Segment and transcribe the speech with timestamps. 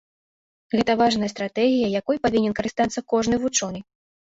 [0.75, 3.89] Гэта важная стратэгія, якой павінен карыстацца кожны вучоны.